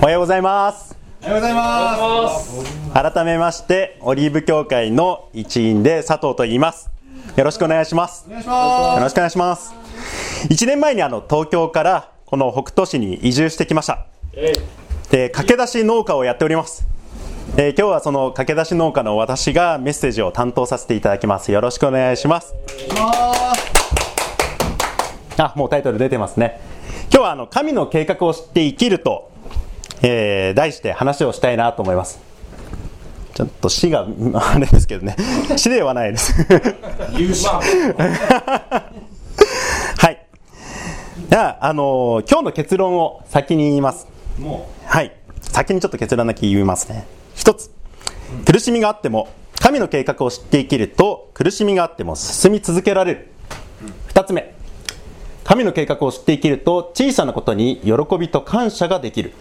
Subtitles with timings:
[0.00, 0.96] おはようございます。
[1.22, 2.92] おはようございます。
[2.92, 6.90] 改めましてオリーブ協会の一員で佐藤と言います。
[7.34, 8.26] よろしくお願いします。
[8.28, 9.74] お願いしまよろしくお願いします。
[10.48, 14.06] 1年前にあの東京からこの北斗市に移住してきました。
[15.10, 16.86] で駆け出し農家をやっております。
[17.56, 21.50] えー今日はその駆け出し農家の私がメッセージを担当させていただきます。
[21.52, 22.54] よろしくお願いしますす。
[22.54, 23.66] お願いします。
[25.38, 26.60] あもうタイトル出てますね。
[27.12, 29.30] 今日はあの神の計画を知って生きると、
[30.02, 32.20] えー題して話をしたいなと思います。
[33.34, 35.16] ちょっと死が あれですけどね。
[35.56, 36.32] 死ではないです。
[39.98, 40.26] はい。
[41.28, 44.06] じゃあ、あのー今日の結論を先に言います。
[44.38, 45.12] もはい。
[45.42, 47.06] 先にちょっと結論だけ言いますね。
[47.34, 47.70] 一つ。
[48.44, 49.28] 苦しみがあっても
[49.60, 53.28] 神の計画を知って生きると苦しみがあっても進み続けられる。
[54.08, 54.54] 二つ目。
[55.44, 59.32] 神の計画を知って生きると小さなことに喜びと感謝ができる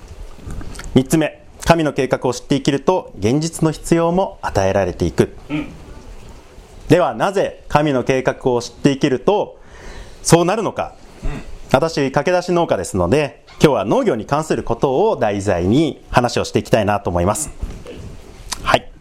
[0.93, 5.35] 三つ目神の計画を知って生きると現実の必要も与えられていく、
[6.87, 9.59] ではなぜ神の計画を知って生きると
[10.21, 10.95] そうなるのか、
[11.71, 17.49] 私駆け出し農家ですので今日は農業に関することを題材に話をしていきたいなと思います。
[18.61, 18.91] はい。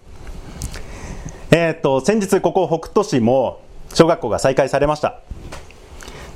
[1.50, 3.60] えー、と先日ここ北斗市も
[3.92, 5.20] 小学校が再開されました。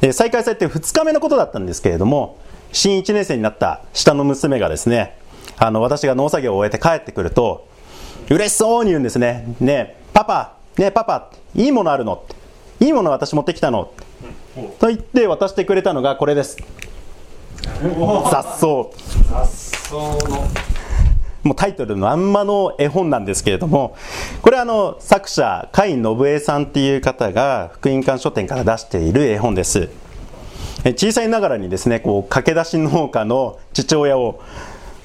[0.00, 2.38] で再開されて2日目のことだったんですけれども
[2.72, 5.18] 新1年生になった下の娘がですね
[5.56, 7.66] あの私が農作業を終えて帰ってくると
[8.30, 9.54] 嬉しそうに言うんですね。
[9.58, 12.24] ねパパねパパいいものあるの？
[12.78, 13.90] いいもの私持ってきたの？
[14.78, 16.58] と言って渡してくれたのがこれです。
[18.30, 18.58] 雑草。
[18.60, 18.90] そ
[20.24, 20.46] うの
[21.44, 23.96] もうタイトルのあんまの絵本なんですけれども
[24.42, 29.88] これあの作者甲斐信江さんっていう方が福音館書店から出している絵本です。
[30.84, 34.40] 小さいながらにですねこう駆け出し農家の父親を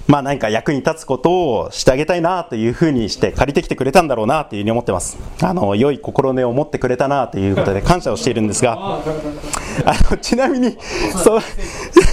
[0.08, 5.18] まあ何か役に立つことをしてあげたいなというふうにして借りてきてくれたんだろうなというふうに思ってます。
[5.42, 9.02] あの良い心根を持ってくれたなということで感謝をしているんですが。
[9.86, 10.78] あのちなみに
[11.24, 11.40] そ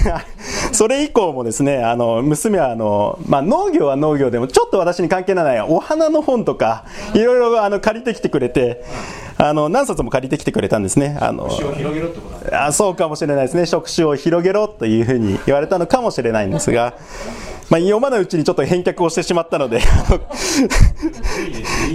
[0.72, 6.84] それ以降もですねあの娘はあの、まあ、農業は農業でもちょっと私に関係のないお花の本とか
[7.14, 8.82] いろいろあの借りてきてくれて
[9.36, 11.16] あの何冊も借りてきてくれたんですね。
[11.18, 11.48] あの
[12.52, 13.64] あそうかもしれないですね。
[13.64, 16.94] 職種を広げろというふうに言われたのかもしれないんですが、
[17.70, 19.80] まあ、読まないうちにちょっと返却をしてしまったので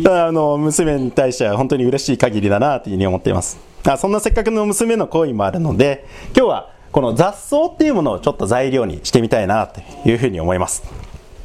[0.09, 3.59] あの娘に対しては本当に嬉しい限りだなというふうに思っています。
[3.87, 10.81] あそんなせっかくの娘の行為もあるので今日はこの雑草っていうものをちょっと材料にしてみたいなというふうに思います。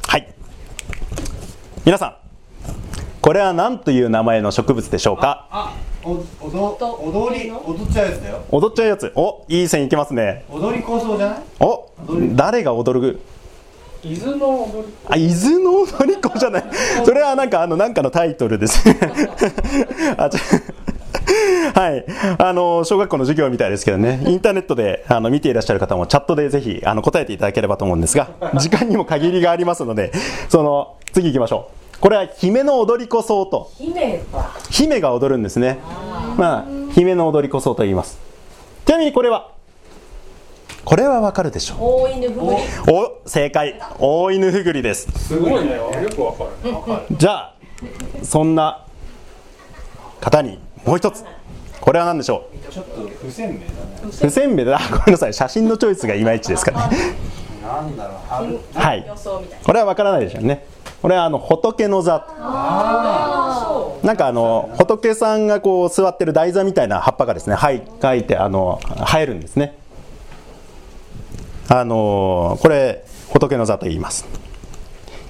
[0.07, 0.33] はい。
[1.83, 2.15] 皆さん
[3.19, 5.49] これは何という名前の植物でしょうか？
[5.51, 5.75] あ
[6.05, 8.45] お踊踊り踊っちゃうやつだよ。
[8.49, 9.11] 踊っちゃうやつ。
[9.13, 10.45] おいい線いきますね。
[10.49, 11.39] 踊り構想じゃない？
[11.59, 11.91] お
[12.33, 13.19] 誰が踊る？
[14.03, 16.63] 伊豆の踊りあ伊豆の踊り子じゃない。
[17.03, 18.81] それはなんかあのなんかのタイトルです。
[20.15, 20.37] あち
[21.73, 22.05] はい。
[22.37, 24.21] あの小学校の授業みたいですけどね。
[24.25, 30.11] インターネットであの見ていらっしゃる方もチャットでぜひあの答えていただければと思うんですが 時間にも限りがありますので
[30.49, 31.97] その次行きましょう。
[31.99, 33.69] これは姫の踊り子草と。
[33.77, 35.79] 姫は姫が踊るんですね。
[36.37, 38.19] まあ姫の踊り子草と言います。
[38.85, 39.49] ちなみにこれは？
[40.83, 41.77] これはわかるでしょう。
[42.09, 42.57] 大犬ふぐり。
[42.91, 43.79] お正解。
[43.99, 45.07] 大犬ふぐりです。
[45.27, 45.75] すごいね。
[45.75, 46.49] よくわかる
[47.15, 47.53] じゃあ
[48.23, 48.83] そんな
[50.19, 51.23] 方にもう一つ。
[51.79, 53.69] これは何でしょちょっと不鮮明だね。
[54.03, 54.77] う不鮮明だ。
[54.77, 55.33] あ ごめんなさい。
[55.33, 56.77] 写真のチョイスがいまいちですかね
[57.63, 59.05] なんだろう春はい。
[59.63, 60.65] これはわからないでしょうね。
[61.01, 62.25] これはあの仏の座。
[64.03, 69.77] なんかあの仏さんがこう座ってる台座みたいな葉っぱがですねはい書いてあの生えるんですね。
[71.69, 74.25] あのこれ仏の座と言います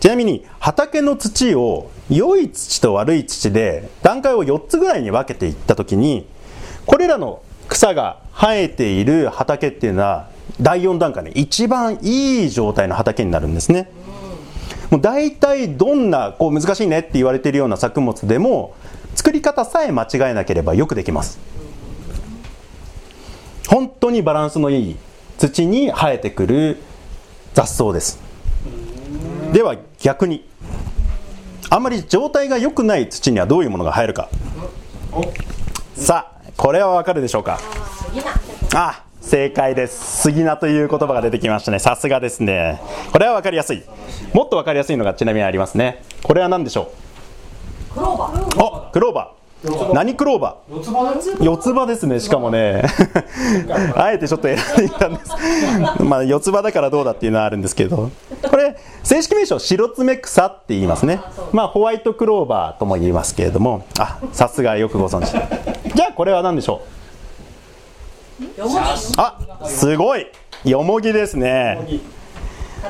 [0.02, 6.28] ちなみに畑の土を良い土と悪い土で段階を4つぐらいに分けていった時に
[6.88, 13.92] これらの草が生えている畑っていうのは第4段階で一番いい状態の畑になるんですね。
[14.90, 18.74] もう大体どんなこう難しいねって言われているような作物でも
[19.16, 21.40] 作り方さえ間違えなければよくできます。
[23.68, 24.98] 本当にバランスのいい
[25.38, 26.78] 土に生えてくる
[27.54, 28.20] 雑草です。
[29.54, 30.46] では逆に。
[31.70, 34.30] あんまり状態が良くない土にはどういうものが生えるか。
[35.96, 37.60] さあこれはわかるでしょうか。
[38.74, 40.22] あ正解です。
[40.24, 41.80] 杉菜という言葉が出てきましたね。
[41.80, 42.82] さすがですね。
[43.12, 43.84] これは分かりやすい。
[44.34, 46.04] もっと分かりやすいのがちなみにありますね。
[46.24, 46.92] これは何でしょ
[47.94, 48.64] クローバー。
[48.64, 49.94] うおクローバー。
[49.94, 50.76] 何クローバー？
[50.76, 51.38] 四つ葉だよ。
[51.40, 52.84] 四つ葉ですねしかもね。
[53.96, 56.04] あえてちょっと選んでみたんです。
[56.04, 58.10] まあ四つ葉だからどうだっていうのはあるんですけど
[59.04, 61.22] 正式名称白爪草って言いますね。
[61.52, 63.86] まあホワイトクローバーとも言いますけれども。
[64.00, 65.32] あさすがよくご存知。
[65.96, 66.82] じゃあこれは何でしょ
[68.42, 68.62] う？
[69.18, 70.28] あすごい。
[70.64, 71.80] よもぎですね。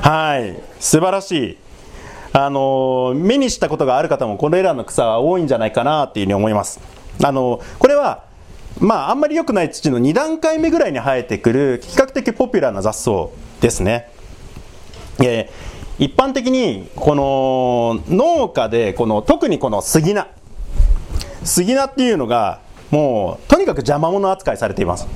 [0.00, 0.60] はい。
[0.78, 1.58] 素晴らしい。
[2.34, 6.80] あのー目にしたことがある方もこれらの草は多いんじゃないかなっていうふうに思います。
[7.24, 8.24] あのーこれは
[8.78, 13.28] まああんまり良くない土の2段階目ぐらいに生えてくる比較的ポピュラーな雑草
[13.60, 14.10] ですね。
[15.20, 20.26] えー一般的にこの農家でこの特にこの杉菜。
[21.44, 22.58] 杉菜っていうのが
[22.90, 25.06] もうとにかく邪魔者扱いされています。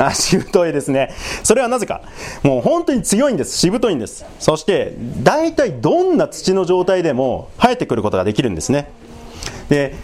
[0.00, 1.14] あしぶといですね。
[1.44, 2.02] それはなぜか。
[2.42, 3.56] もう本当に強いんです。
[3.56, 4.26] しぶといんです。
[4.40, 8.90] そして大体どんな土の状態でも生えてくることができるんですね。
[9.68, 9.94] で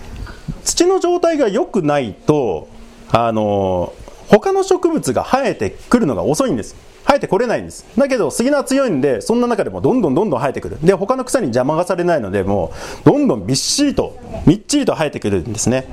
[0.63, 2.69] 土の状態が良くないと
[3.11, 3.95] あの
[4.29, 6.77] 他の植物が生えてくるのが遅いんです。
[7.07, 7.85] 生えてこれないんです。
[7.97, 10.79] だけど杉菜強いんでそんな中でもどんどんどんどん生えてくる。
[10.83, 12.73] で他の草に邪魔がされないのでも
[13.03, 15.87] うどんどんびっしりとみっちりと生えてくるんですね。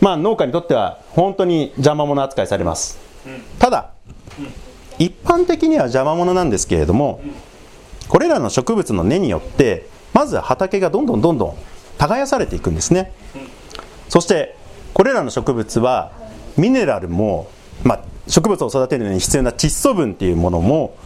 [0.00, 2.98] まあ農家にとっては本当に邪魔者扱いされます。
[3.58, 3.90] ただ
[4.98, 7.20] 一般的には邪魔者なんですけれども
[8.08, 11.56] これらの植物の根によってまず畑がどんどんどんどん
[11.98, 13.12] 耕されていくんですね。
[14.08, 14.56] そして
[14.94, 16.12] これらの植物は
[16.56, 17.48] ミネラルも、
[17.84, 20.96] まあ、植物を育てるのに必要な窒素分っていうものも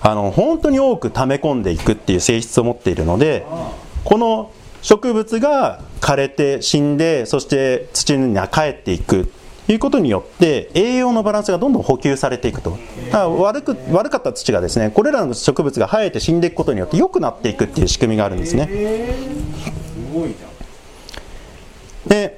[0.00, 3.46] あの本当に多く溜め込んでいくっていう性質を持っているので
[4.04, 4.52] この
[4.82, 9.32] 植物が枯れて死んでそして土に帰っていく
[9.66, 12.78] ということによって栄養のバランスがどんどん補給されていくと。
[13.10, 18.68] だ悪く悪かった土がですねこれらの植物が生えて死んでいくことによって良くなっていくっていう仕組みがあるんですね。
[18.68, 22.08] すごいじゃん。
[22.08, 22.35] で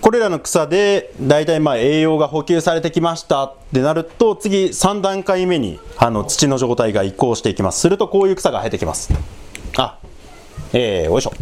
[0.00, 7.80] これらの草で大体まあ栄養が補給されてきましたってなると次3段階目にあの土の状態が移行していきます。
[7.80, 9.12] するとこういう草が生えてきます。
[9.76, 9.98] あ
[10.72, 11.32] えー、おいしょ。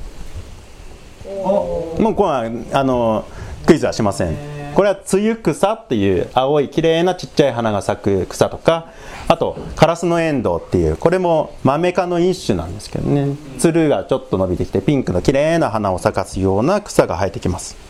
[2.00, 3.24] もうこれはあの
[3.66, 4.56] クイズはしません。
[4.76, 8.92] これはツユ草っていう青い綺麗なちっちゃい花が咲く草とか
[9.26, 13.36] あとカラスのエンドウっていうこれもマメ科の一種なんですけどね。
[13.58, 17.85] つるがちょっと伸びてきてピンクの綺麗な花を咲かすような草が生えてきます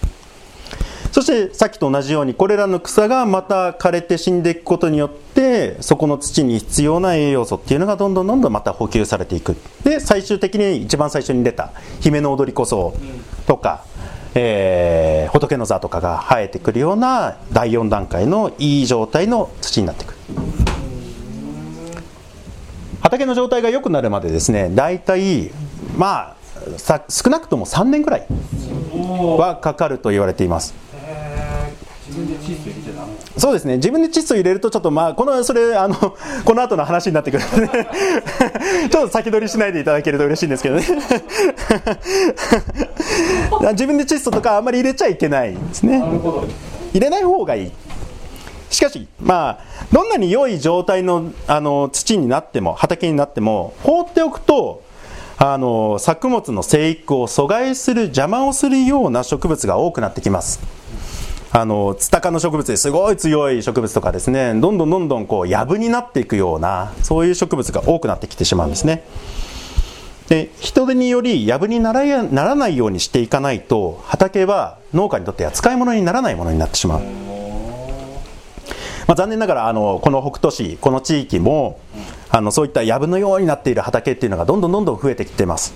[1.16, 9.56] そしてさっきと同じようにこれらの草がまた枯れて死んでいくことによってそこの土に必要な栄養素っていうのがどんどんどんどんまた補給されていく。
[9.82, 12.92] で最終的に一番最初に出た姫の踊りこそ
[13.46, 13.86] とか、
[14.34, 20.10] えー仏の座とかが生えてくるような第4段階のいい状態の土になってく。
[20.10, 20.16] る
[23.00, 25.50] 畑の状態が良くなるまでですね大体
[25.96, 26.36] まあ
[26.76, 28.26] さ少なくとも3年ぐらい
[29.38, 30.85] はかかると言われています。
[32.06, 33.12] 自分でチーズ入れちゃダメ？
[33.36, 33.76] そうですね。
[33.76, 35.96] 自分で窒素入れるとちょっとまあこのそれあの
[36.44, 37.86] この後の話になってくるので。
[38.90, 40.86] ちょっと先取りしないでいただけると嬉しいんですけどね。
[43.72, 46.02] 自分で窒素とかあんまり入れちゃいけないんですね。
[46.92, 47.72] 入れない方がいい。
[48.70, 54.82] しかしまあどんなに良い状態のあの土になっても畑になっても放っておくと
[55.38, 60.60] あの作物の生育を阻害する邪魔をするような植物が多くなってきます
[61.56, 69.04] あのツタ科の植物ですごい強い植物とかですねどんどんどんどんこう藪になっていくようなそういう植物が多くなってきてしまうんですね。
[70.28, 77.00] で人手により藪にならやならないようにしていかないと畑は農家にとっては使い物にならないものになってしまう。
[79.06, 81.80] まあ、残念ながらあのこの北斗市この地域も
[82.28, 85.72] あのそういった藪のようになっている畑っていうのがどんどんどんどん増えてきてます。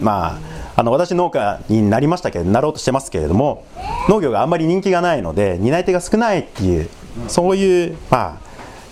[0.00, 3.64] まああの私農家になりましたけどなろうとしてますけれども
[4.10, 6.88] 農業があんまり人気がないので担い手が少ないっていう
[7.28, 8.46] そういうまあ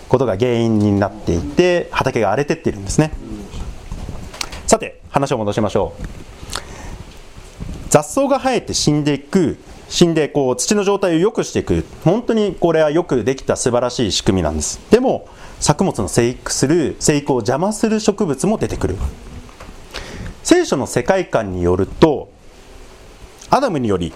[0.09, 3.11] ことが原因になっていて畑が荒れてっているんですね。
[4.65, 6.03] さて話を戻しましょう。
[7.89, 11.85] 雑草が生えて死んでいく死んでこう土の状態を良くしていく。
[12.03, 14.79] 本当にこれはよくできた素晴らしい仕組みなんです。
[14.89, 15.27] でも
[15.59, 18.97] 作物の生育する生育を邪魔する植物も出てくる。
[20.45, 22.29] 聖書の世界観によると
[23.49, 24.13] アダムにより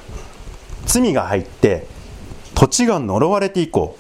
[0.85, 1.87] 罪が入って
[2.53, 3.97] 土地が呪われて以降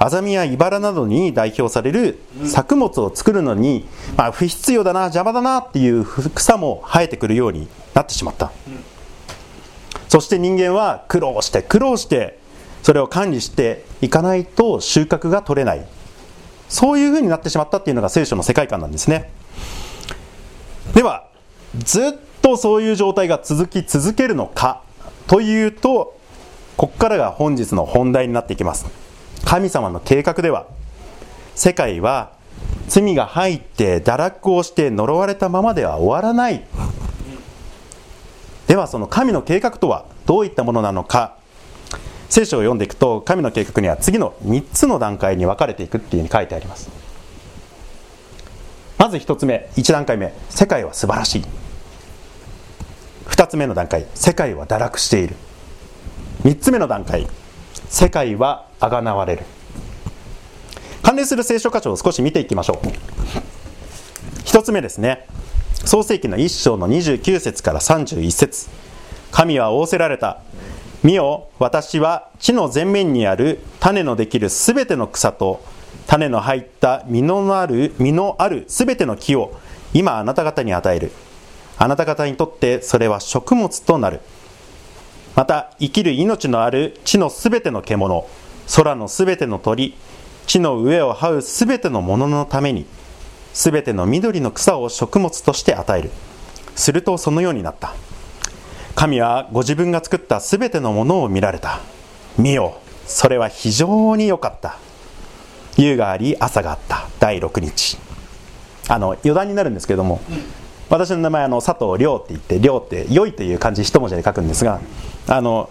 [0.00, 8.50] アザミやイバラなどに代表される作物を作るのに、まあ、不必要だな邪魔だなっていう草も生えてくるようになってしまった、
[10.08, 12.38] そして人間は苦労して苦労して
[12.82, 15.86] それを管理していかないと収穫が取れない。
[16.68, 19.30] そういうふうになってしまったっていうのが聖書の世界観なんですね。
[20.94, 21.27] では
[21.76, 24.82] ずっとそういう状態が続き続けるのか
[25.26, 26.18] というと
[26.76, 28.86] ここからが本日の本題になっていきます。
[29.44, 30.66] 神様の計画では
[31.54, 32.32] 世界は
[32.88, 36.64] 罪が入って堕落をして呪われたままでは終わらない。
[38.66, 41.36] ではその神の計画とはどういったものなのか。
[42.28, 47.07] 聖書を読んでいくと神の計画には次の3つの段階に分かれていくっていうふうに書いてあります。
[49.08, 50.34] まず1つ目1段階目。
[50.50, 51.44] 世界は素晴らしい。
[53.24, 54.04] 2つ目の段階。
[54.14, 55.34] 世界は堕落している。
[56.42, 57.26] 3つ目の段階。
[57.88, 59.44] 世界はあがなわれる。
[61.02, 62.86] 関連する聖書箇所を少し見ていきましょう。
[64.46, 65.26] 1つ目ですね。
[65.86, 68.68] 創世紀の1章の29節から31節。
[69.30, 70.42] 神は仰せられた。
[71.04, 75.62] 見よ私は地の前面にある種のできるすべての草と
[76.08, 79.60] 種の入った実のある実のあるすべての木を
[79.94, 81.12] 今あなた方に与える。
[81.76, 84.20] あなた方にとってそれは食物となる。
[85.36, 88.26] また生きる命のある地のすべての獣
[88.74, 89.94] 空のすべての鳥
[90.48, 92.86] 地の上を這うすべてのもののために
[93.54, 96.10] すべての緑の草を食物として与える。
[96.74, 97.94] するとそのようになった。
[98.98, 101.78] 神はご自分が作ったすべてのものを見られた。
[102.36, 104.76] 見よそれは非常に良かった。
[105.76, 107.06] 夕があり朝があった。
[107.20, 107.96] 第6日。
[108.88, 110.20] あの余談になるんですけれども、
[110.88, 114.80] 私の名前あの佐藤亮って言って亮って良いという漢字一文字で書くんですが
[115.28, 115.70] あの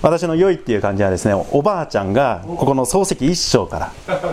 [0.00, 3.92] 私の良いっていう感じはですねおばあちゃんがここの漱石一章から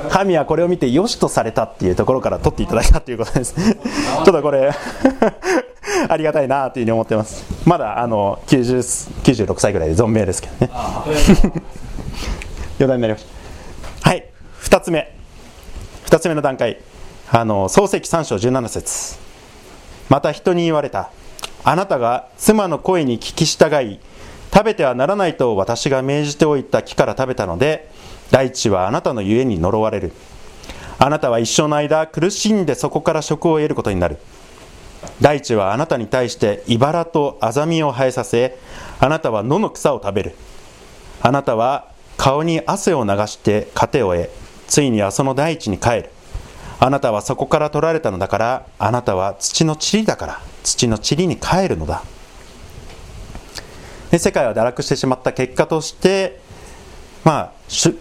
[0.10, 3.54] 神はこれを見て良しとされたっていうところから取っていただいたということです。
[3.54, 4.72] ちょっとこれ
[6.10, 7.44] ありがたいなというふうに思ってます。
[7.66, 10.72] まだあの90 96歳ぐらいで存命ですけどね。
[12.80, 13.26] 余談になりまし
[14.04, 14.10] た。
[14.10, 14.26] はい。
[14.62, 15.14] 2つ目。
[16.06, 16.80] 2つ目の段階。
[17.32, 19.18] あの漱石3章17節。
[20.10, 21.10] また人に言われた。
[21.64, 24.00] あなたが妻の声に聞き従い
[24.52, 27.90] 食べてはならないと私が命じておいた木から食べたので
[28.32, 30.12] 大地はあなたのゆえに呪われる。
[30.98, 34.18] あなたは一生の間苦しんでそこから食を得ることになる。
[35.22, 38.58] 大地はあなたに対して茨とアザミを生えさせ
[39.00, 40.36] あなたは野の草を食べる。
[41.22, 44.30] あなたは顔に汗を流して糧を得
[44.68, 46.10] ついにはその大地に帰る。
[46.80, 52.04] あなたはそこから取られたのだからあなたは土の塵だから土の塵に帰るのだ。
[54.12, 56.40] で世界は堕落してしまった結果として
[57.24, 57.52] まあ、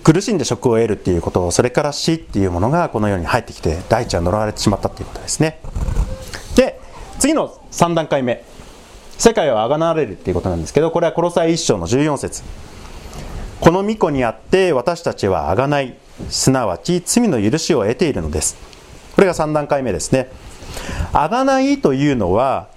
[0.04, 5.60] 苦しんで職を得るっていうことそれから死っていうものがこの世に入ってきて大地は呪われてしまったっていうことですね。
[7.18, 8.44] 次の3段階目。
[9.18, 12.42] 世界はあがなわれるっていうことなんですけどこれはコロサイ1章の14節。
[13.60, 15.96] この御子にあって私たちはあがない。
[16.30, 18.56] すなわち罪の許しを得ているのです。
[19.14, 20.30] これが3段階目ですね。
[21.12, 22.68] あがないというのは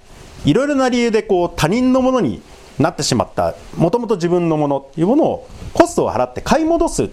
[0.44, 2.42] いろいろな理由でこう他人のものに
[2.78, 7.10] なってしまったもともと自分のものっていうものをコストを払って買い戻す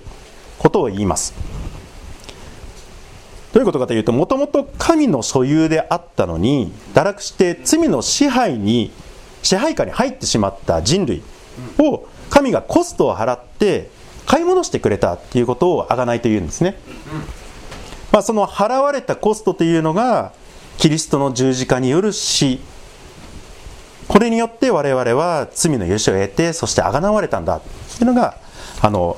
[0.57, 1.33] ことを言います。
[3.53, 8.91] どういうことかというともともと神の所有であったのに堕落して罪の支配に
[9.41, 11.23] 支配下に入ってしまった人類
[11.79, 13.89] を神がコストを払って
[14.25, 16.75] 買い戻してくれたっていうことを贖いというんですね、
[18.11, 20.33] まあ、その払われたコストというのが
[20.77, 22.59] キリストの十字架による死。
[24.07, 27.59] これによって我々は罪の許しを得てそして贖われたんだ。
[27.59, 28.37] というのが
[28.81, 29.17] あの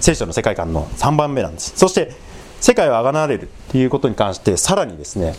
[0.00, 1.74] 聖書の世界観の3番目なんです。
[1.76, 2.12] そして
[2.60, 5.34] 世界を贖われるということに関してさらにですね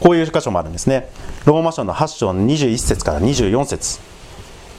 [0.00, 1.08] こういう箇所もあるんですね。
[1.46, 4.00] ローマ書の8章の21節から24節。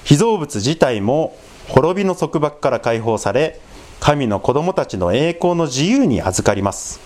[0.04, 1.36] 被造物自体も
[1.70, 3.60] 滅びの束縛から解放され
[4.00, 7.00] 神の子供たちの栄光の自由に預かります。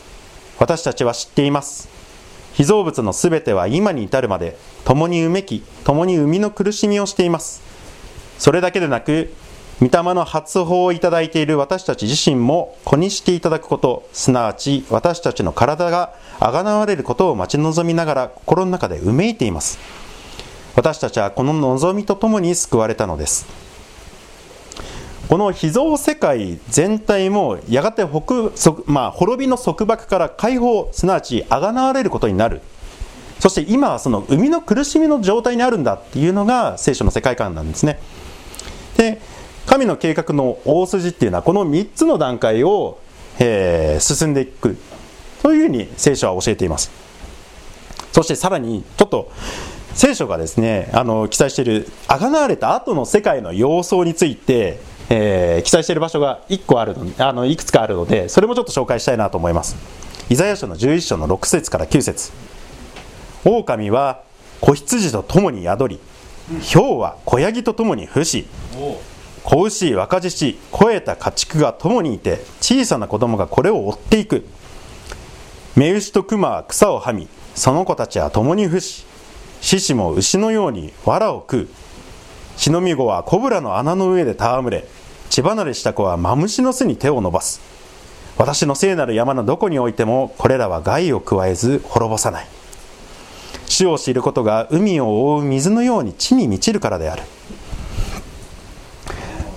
[0.60, 1.88] 私たちは知っています。
[2.54, 7.62] 被造物のすべては今に至るまで共にうめき共に生みの苦しみをしています。
[8.38, 9.32] それだけでなく
[9.82, 19.80] 御霊の発報をいただいている私たち自身も子にしていただくことすなわち私たちの体があがなわれることを待ち望みながら心の中でうめいています。
[20.76, 23.46] 私たちはこの望みとともに救われたのです。
[25.30, 28.52] この秘蔵世界全体もやがて北、
[28.92, 32.62] まあ、滅びの束縛から解放すなわちあがなわれることになる。
[33.40, 38.00] そして今はその生みの苦しみの状態にあるんだっていうのが聖書の世界観なんですね。
[38.98, 39.22] で
[39.70, 42.98] 神の計画の大筋っていうのはこの3つの段階を、
[43.38, 44.76] えー、進んでいく。
[45.44, 46.90] というふうに聖書は教えています。
[48.12, 49.32] そしてさらにちょっと
[49.94, 59.76] 聖書がですねあの記載しているあがなわれた後の世界の様相について、えー、記載している場所が1個あるあのいくつかあるのでそれもちょっと紹介したいなと思います。
[60.32, 62.32] イザヤ書の11章の6節から9節。
[63.46, 64.24] 狼は
[64.62, 66.00] 子羊と共に宿り
[66.74, 68.48] 豹は子ヤギと共に伏し
[69.50, 74.46] 子牛若獅子肥えた家畜が共にいて小さな子供がこれを追っていく。
[75.76, 79.08] 目牛と熊は草をはみその子たちは共に伏し
[79.62, 81.70] 獅子も牛のように藁を食う。
[82.58, 84.86] 忍び子はコブラの穴の上で戯れ
[85.32, 87.60] 血離れした子はマムシの巣に手を伸ばす。
[88.38, 92.48] 私の聖なる山のどこにおいてもこれらは害を加えず滅ぼさない。
[93.66, 97.24] 死を知ることが海を覆う水のように地に満ちるからである。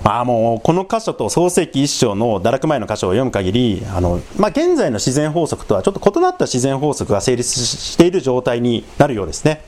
[0.05, 9.63] まあもうこの箇所と創世記一章の堕落前の箇所を読む限りあの、まあ、現在の自然法則とはちょっと異なった自然法則が成立している状態になるようですね。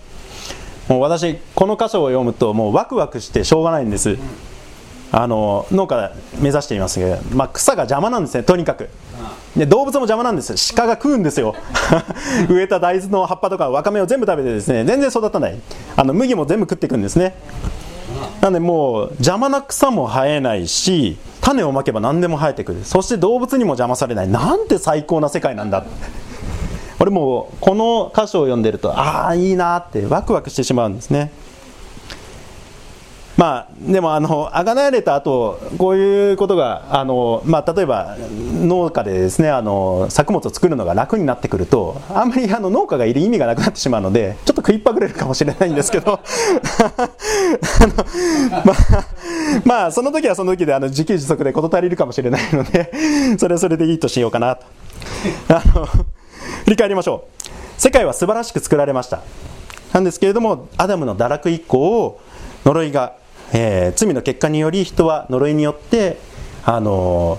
[0.88, 4.18] もう私この箇所を読むともうワクワクしてしょうがないんです。
[5.12, 8.90] あの農家目指していますけど、まあ、草が邪魔なんですねとにかく。
[9.56, 10.74] で動物も邪魔なんです。
[10.74, 11.54] 鹿が食うんですよ。
[12.50, 15.60] 植えた大豆の葉っぱとかわかめを全部食べてですね全然育たない。
[15.96, 17.36] あの麦も全部食っていくんですね。
[18.40, 22.84] なんでもう邪魔な草も生えないし種をまけば何でも生えてくる。
[22.84, 24.28] そして動物にも邪魔されない。
[24.28, 25.84] なんて最高な世界なんだ。
[27.00, 31.32] 俺もうこの箇所を読んでるとああいいなってワクワクしてしまうんですね。
[33.36, 46.20] まあでもあのあがなわれた後こういうことがあの、まあ、例えば農家でですねあの作物を作るのが楽になってくるとあんまりあの農家がいる意味がなくなってしまうのでちょっと食いっぱぐれるかもしれないんですけど あ
[47.86, 48.76] の、まあ、
[49.64, 52.92] まあその時はその時であの自給自足で事足りるかもしれないので
[53.38, 54.66] それはそれでいいとしようかなと。
[55.48, 57.80] あの振り返りましょう。
[57.80, 59.20] 世界は素晴らしく作られました。
[59.92, 62.20] なんですけれどもアダムの堕落以降
[62.64, 63.14] 呪いが
[63.52, 66.18] えー、罪の結果により人は呪いによって、
[66.64, 67.38] あの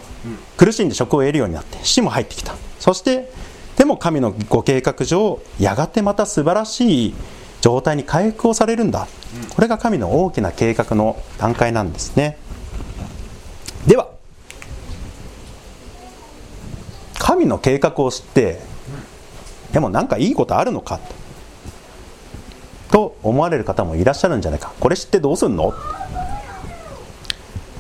[0.57, 2.55] ー、苦しんで職を得るようになって死も入ってきた。
[2.79, 3.31] そして
[3.77, 7.13] でも神のご計画上やがてまた素晴らしい
[7.61, 9.07] 状態に回復をされるんだ。
[9.53, 12.37] これが神の大きな計画の段階なんですね。
[13.87, 14.09] では
[17.17, 18.59] 神の計画を知って
[19.73, 21.24] でも何かいいことあるのかと
[22.95, 24.71] と思われる方もいらっしゃるんじゃないか。
[24.79, 25.73] これ知ってどうすんの？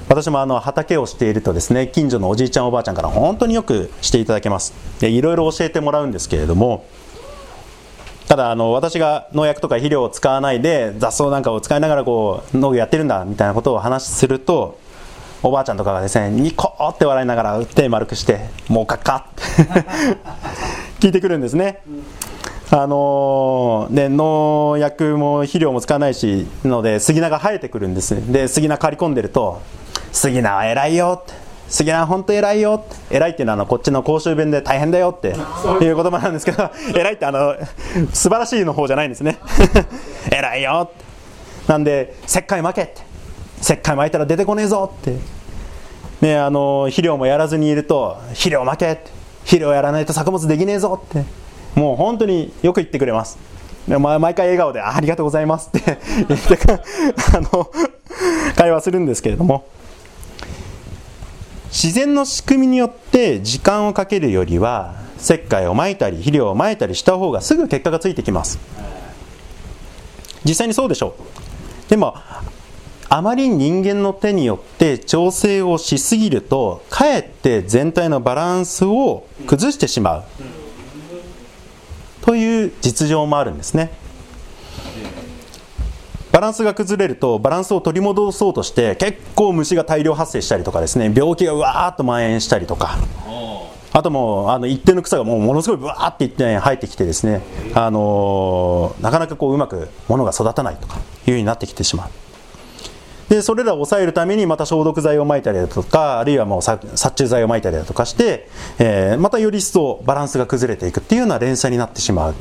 [0.09, 4.73] 私もあの畑をしているとですね近所のおじいちゃんおばあちゃんから本当によくしていただけます。
[4.99, 6.85] でいろいろ教えてもらうんですけれども
[8.27, 14.77] ただあの私が農薬とか肥料を使わないで雑草なんかを使いながらこう農業やってるんだみたいなことを話すると
[15.43, 19.43] おばあちゃんとかがですねニコって笑いながら手丸くしてもうかっかって。
[20.99, 21.81] 聞いてくるんですね。
[22.77, 28.29] あのー、農薬も肥料も使わないしので杉菜が生えてくるんです。
[28.29, 29.61] で杉菜刈り込んでると
[30.11, 31.33] 杉菜は偉いよって。
[31.69, 33.15] 杉菜は本当偉いよって。
[33.15, 35.29] 偉いっていうのはあのこっちの公衆弁で大変だよって。
[35.29, 37.55] いう言葉なんですけど 偉いってあの
[38.11, 39.37] 素晴らしいの方じゃないんですね。
[40.29, 41.71] 偉いよって。
[41.71, 42.95] なんで石灰負けって。
[43.61, 45.15] 石灰巻いたら出てこねえぞって。
[46.19, 49.11] ねあの肥料もやらずにいると肥料負けって。
[49.45, 51.44] 肥料やらないと作物できねえぞって。
[51.75, 53.37] もう本当によく言ってくれます。
[53.87, 56.57] 毎回笑顔でありがとうございますって 言って
[57.37, 57.69] あの
[58.55, 59.65] 会話するんですけれども。
[61.75, 68.59] 自然の仕組みによって時間をかけるよりは石灰をまいたり肥料をまいたりした方がすぐ結果がついてきます。
[70.45, 71.15] 実際にそうでしょ
[71.87, 71.89] う。
[71.89, 72.15] でも
[73.09, 80.23] あまり人間の手によって調整をしすぎるとかえって全体のバランスを崩してしまう。
[82.25, 83.91] という実情もあるんですね。
[86.31, 91.13] バランスが崩れるとバランスを取り戻そうとして結構虫が大量発生したりとかですね。
[91.15, 92.97] 病気がうわーっと蔓延したりとか。
[93.93, 97.41] あともうあの一定の草がもうものすごいぶわーっていって生えてきてですね、
[97.73, 102.09] あのー、なかなかこううまく物が育たないとかいうようになってきてしまう。
[103.29, 112.35] でそれらを抑えるためにまた消毒剤をまいたりだとかあるいはもう殺虫剤をまいたりだとかして、えー、またより一層バランスが崩れていくっていうような連鎖になってしまう。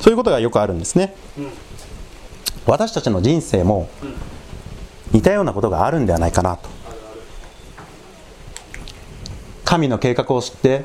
[0.00, 1.48] そういうことがよくあるんですね、うん
[2.66, 3.88] 私たちの人生も
[5.12, 6.68] 似たようなことがあるんではないかなと。
[9.64, 10.84] 神の計画を知って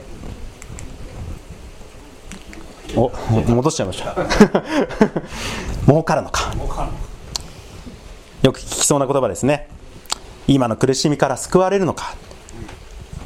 [2.95, 4.15] お戻しちゃいました。
[5.85, 6.51] 儲かるのか
[8.45, 9.67] よく聞きそうな言葉ですね。
[10.45, 12.13] 今の苦しみから救われるのか？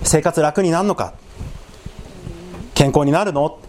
[0.01, 1.13] 生活楽になるのか？
[2.73, 3.59] 健康になるの？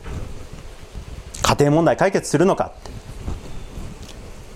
[1.43, 2.71] 家庭問題解決するのか？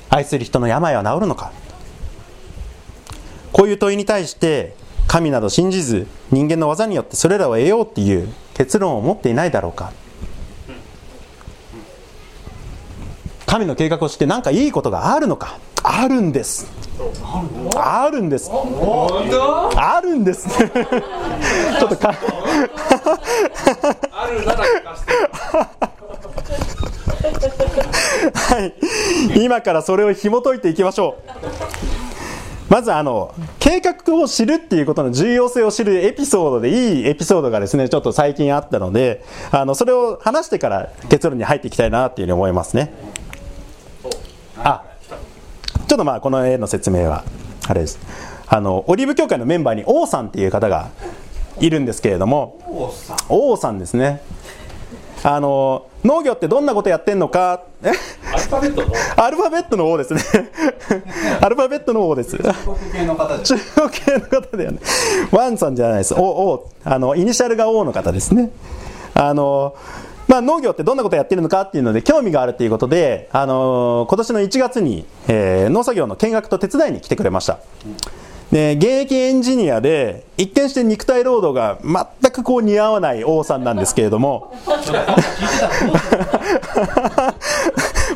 [0.09, 1.51] 愛する人の病は治るのか？
[3.51, 4.77] こういう問いに対して
[5.09, 9.93] 神など信じず人間の技によってそれらを得ようっていう結論を持っていないだろうか？
[13.55, 15.61] 神の計画をして何かいいことがあるのか。
[15.85, 16.67] あるんです。
[17.77, 18.51] あるんです。
[18.51, 20.49] あるんです。
[20.59, 22.14] ちょっとか。
[28.35, 28.59] は
[29.37, 31.31] い、今からそれを紐解いていきましょう。
[32.69, 42.93] まずあの計画を知るっていうことの重要性を知るエピソードでいいエピソードがですねちょっと最近あったのであのそれを話してから結論に入っていきたいなっていうふうに思いますね。
[44.59, 44.83] あ
[45.88, 47.25] ちょっとまあこの絵の説明は
[47.69, 47.99] あれです。
[48.47, 50.90] あのオリーブ協会のメンバーに王さんっていう方が
[51.61, 52.93] いるんですけれども
[53.29, 54.23] 王さんですね。
[55.23, 57.62] あの農業ってどんなことやってんのか？
[57.83, 57.93] え？
[58.31, 58.93] アルファベットの
[59.25, 60.21] アルファベットの王ですね。
[61.40, 62.37] アルファベットの王です。
[62.37, 64.79] 中国系の方中国系の方だよね。
[65.33, 66.14] ワンさんじゃないです。
[66.14, 68.51] おおあのイニシャルが王の方ですね。
[69.14, 69.75] あの
[70.27, 77.59] まあ、農業ってどんなことやってるのかっていうので興味があるということで、あの今年の1月に、えー農作業の見学と手伝いに来てくれました。
[78.53, 84.55] で現役エンジニアで一見して肉体労働が全くこう似合わない王さんなんですけれども。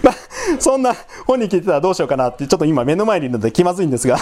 [0.02, 0.14] まあ、
[0.58, 0.94] そんな
[1.26, 4.16] 本人聞いてたらどうしようかなってちょっと今目の前にいるので気まずいんですが。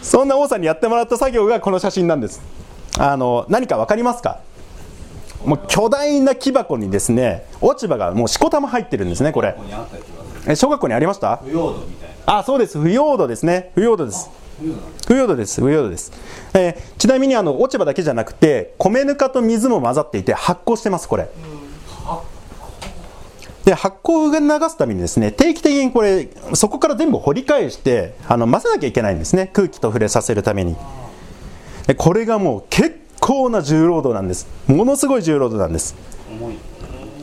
[0.00, 2.40] そんな王さんにやってもらった作業がこの写真なんです。
[2.98, 4.38] あの何か分かりますか？
[5.44, 9.56] もう巨大な木箱にですね落ち葉がもうしこたま入ってるんですねこれ。
[10.46, 11.38] え小学校にありました？
[11.38, 12.38] 腐葉土みたいな。
[12.38, 12.78] あそうです。
[12.78, 13.70] 腐葉土ですね。
[13.74, 14.30] 腐葉土です。
[15.06, 15.60] 腐葉土です。
[15.60, 16.12] 腐葉土です、
[16.54, 21.28] えーちなみにあの落ち葉だけじゃなくて米ぬかと水も混ざっていて発酵してますこれ。
[23.64, 29.50] で発酵を流すためにですね定期的にこれそこから全部掘り返してあの混ぜなきゃいけないんですね。
[29.52, 30.76] 空気と触れさせるために。
[31.86, 34.48] でこれがもう結構な重労働なんです。
[34.66, 35.94] ものすごい重労働なんです。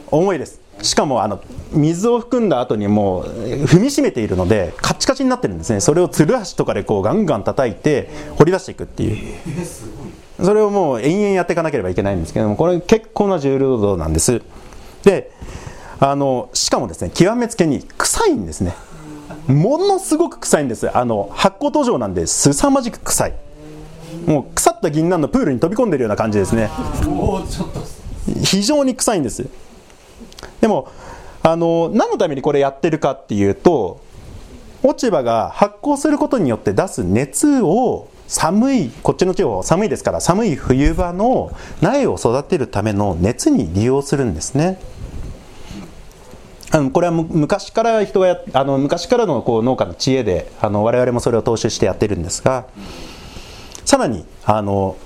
[0.10, 0.40] 重い。
[0.40, 0.62] です。
[0.82, 1.42] しかもあの
[1.74, 3.26] 水を含んだ後にもう
[3.66, 5.82] 踏みしめているのでカッチカチになってるんですね。
[5.82, 9.18] それをつるはしとかでこうガンガン叩いて掘り出していくっていう。
[10.42, 14.42] それをもう延々やっていかなければいけないんですけどもこれ結構な重労働なんです。
[15.04, 15.32] で
[16.00, 18.74] あのしかもですね極めつけに臭いんですね。
[19.48, 20.98] ものすごく臭いんです。
[20.98, 23.34] あの発酵途上なんで凄まじく臭い。
[24.26, 26.70] もう腐った銀杏のプールに飛び込んでるような感じですね。
[28.44, 29.48] 非常に臭いんです。
[30.62, 30.90] でも
[31.42, 34.02] あの何のためにこれやってるかっていうと
[34.84, 44.80] 落ち葉が発酵することによって出す熱を寒いこっちの地方寒いですから寒い冬場の苗を育てるための熱に利用するんですね。
[46.72, 52.68] あのこれは昔から人がやあの昔からのこう農家の知恵であの我々もそれを踏襲してやってるんですが
[53.90, 54.98] さらにあの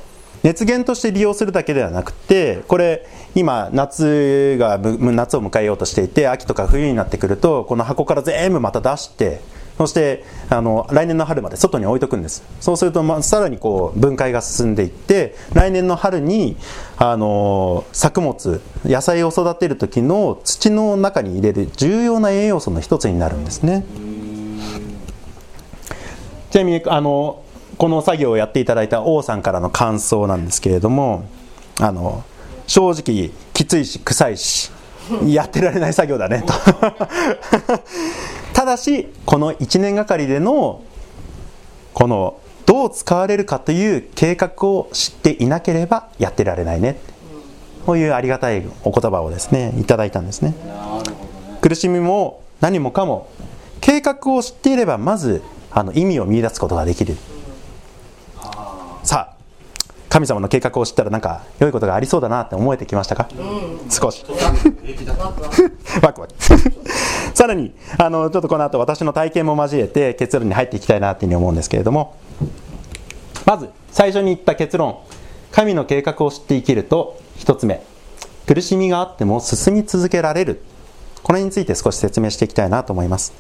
[0.43, 9.39] 熱源として利用するだけではなくてこれ今夏が夏を迎えようとしていて秋とか冬になってくるとこの箱から全部また出して
[9.77, 12.43] そしてあの来年の春まで外に置いとくんです。
[12.59, 16.57] そうすると、まあ、さらにこう分解が進んでいって来年の春に
[16.97, 23.85] あの作物野菜を育てる時の土の中に入れる重要な栄養素の一つになるんですね。
[26.51, 27.42] ちなみにあの
[27.83, 31.27] この作業をやっていただいた王さんからの感想なんですけれども
[31.81, 32.23] あの
[32.65, 34.71] 正直きついし臭いし
[35.25, 36.53] やってられない作業だねと。
[38.55, 40.79] ただしこの1年がかりでの
[41.93, 46.95] このどう使われるかという計画を知っていなければやってられないね
[47.85, 50.55] こういうありがたいお言葉をですねいただいたんですね。
[51.59, 53.27] 苦しみも何もかも
[53.81, 57.17] 計画を知っていればまずあの意味を見出すことができる。
[59.03, 59.43] さあ
[60.09, 63.27] 神様の計画を知ったらなんか良いことがありそうだなって思えてきましたか、
[63.89, 64.23] 少し。
[66.03, 66.33] ワクワク。
[67.33, 72.15] さらにあのちょっとこの後私の体験も交えて結論に入っていきたいなっていうふうに思うんですけれども。
[73.45, 74.97] まず最初に言った結論。
[75.51, 77.83] 神の計画を知って生きると一つ目
[78.47, 80.63] 苦しみがあっても進み続けられる。
[81.23, 83.33] これについて少し説明していきたいなと思います。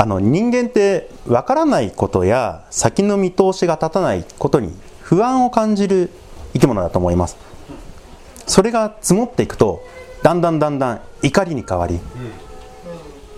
[0.00, 6.08] あの人間ってわからないことや先の見通しが立たないことに不安を感じる
[6.54, 7.36] 生き物だと思います。
[8.46, 9.84] それが積もっていくと
[10.22, 12.00] だんだんだんだん怒りに変わり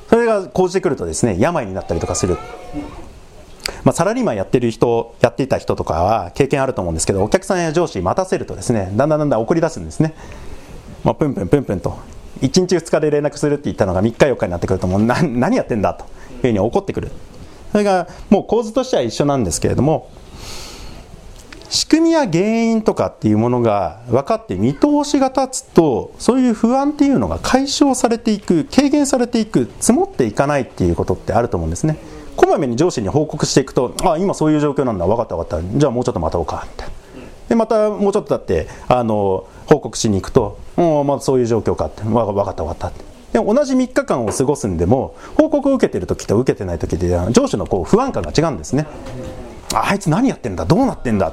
[0.09, 2.38] それが講じてくるとですね病になったりとかする。
[3.83, 10.14] まあ、サラリーマンやってる人やっていた人とかは経験あると思うんですけどお客さんや上司待たせるとですねだんだんだんだん怒り出すんですね、
[11.03, 11.98] まあ、プンプンプンプンと
[12.40, 16.05] 1日2日で連絡するって言ったのが3日4日になってくるともう何やってんだと。
[16.48, 17.11] いうふうに怒ってくる。
[17.72, 20.11] それがもう構図としては一緒なんですけれども
[21.70, 31.96] 仕組みや原因とかっていうものが分かって見通しが立つとそういう不安っていうのが解消されていく軽減されていく積もっていかないっていうことってあると思うんですね。
[32.37, 35.07] こまめに上司に報告していくとあ今そういう状況なんだ。
[35.07, 35.78] 分かった分かった。
[35.78, 36.66] じゃあもうちょっと待とうか。
[36.66, 36.85] って
[37.48, 43.12] でまたもうちょっと経ってあの報告しに行くと「うんまあ、そういう状況か」って「分かった分かった」って。
[43.33, 48.87] で同じ3日間を過ごすんでも報告を受けてる時と受けてない時で上司のこう不安感が違うんですね。
[49.75, 51.33] あいつ何やってんだどうなってんだっ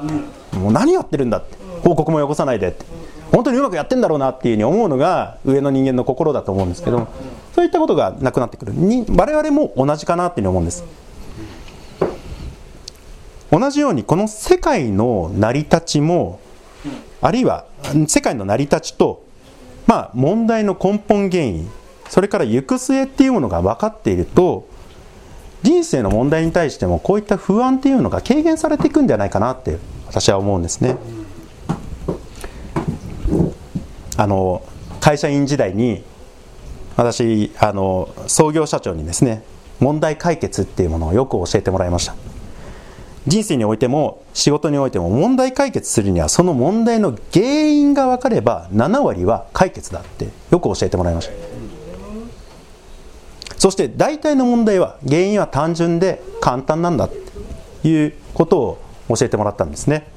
[0.52, 0.58] て。
[0.58, 1.58] もう何やってるんだって。
[1.84, 2.86] 報告もよこさないでって。
[3.32, 7.08] 本当にうまくやってんだろうなっていうふうに思うのが上の人間の心だと思うんですけど
[7.54, 8.74] そういったことがなくなってくる。
[8.74, 10.84] に我々も同じかなっていうふうに思うんです。
[13.52, 16.40] 同じようにこの世界の成り立ちも
[17.22, 17.66] あるいは
[18.08, 19.24] 世界の成り立ちと
[19.88, 21.70] まあ問題の根本原因
[22.10, 24.68] それから行く末っていうものが分かっていると
[25.62, 30.98] 人生の問題に対してもこういった不安っていうのが軽減されていくんじゃないかなって私は思うんですね。
[34.18, 34.64] あの
[35.00, 36.04] 会社員時代に
[36.98, 39.44] 私あの創業社長にですね
[39.80, 42.16] 問題解決っていうものをよく教えてもらいました
[43.26, 51.49] 人生においても仕事においても問題解決するにはその問題の原因が分かれば7割は解決だってよく教えてもらいました
[53.60, 60.08] そして大体の問題は原因は単純で簡単なんだっていうことを教えてもらったんですね。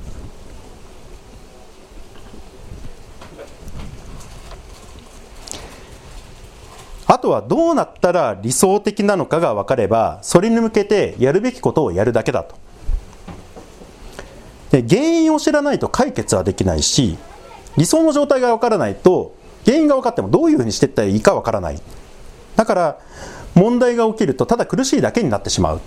[7.09, 12.55] あとはどうなったら理想的なのかが分かればそれに向けてやるべきことをやるだけだと。
[14.71, 17.19] で原因を知らないと解決はできないし
[17.77, 19.35] 理想の状態が分からないと
[19.67, 21.81] 原因が分かってもどういうふうにしていったらいいか分からない。
[22.57, 22.99] だから
[23.55, 25.81] 問題が起きるとただ苦しいだけになってしまう